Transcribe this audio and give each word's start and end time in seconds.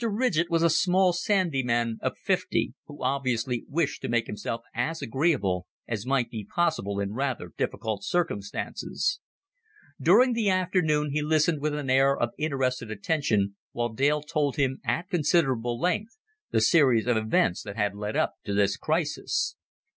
Ridgett 0.00 0.48
was 0.48 0.62
a 0.62 0.70
small 0.70 1.12
sandy 1.12 1.64
man 1.64 1.98
of 2.02 2.16
fifty, 2.16 2.72
who 2.86 3.02
obviously 3.02 3.64
wished 3.68 4.00
to 4.02 4.08
make 4.08 4.28
himself 4.28 4.60
as 4.72 5.02
agreeable 5.02 5.66
as 5.88 6.06
might 6.06 6.30
be 6.30 6.44
possible 6.44 7.00
in 7.00 7.14
rather 7.14 7.52
difficult 7.58 8.04
circumstances. 8.04 9.18
During 10.00 10.34
the 10.34 10.50
afternoon 10.50 11.10
he 11.10 11.20
listened 11.20 11.60
with 11.60 11.74
an 11.74 11.90
air 11.90 12.16
of 12.16 12.30
interested 12.38 12.92
attention 12.92 13.56
while 13.72 13.88
Dale 13.88 14.22
told 14.22 14.54
him 14.54 14.78
at 14.84 15.10
considerable 15.10 15.80
length 15.80 16.16
the 16.52 16.60
series 16.60 17.08
of 17.08 17.16
events 17.16 17.64
that 17.64 17.74
had 17.74 17.96
led 17.96 18.14
up 18.14 18.34
to 18.44 18.54
this 18.54 18.76
crisis. 18.76 19.56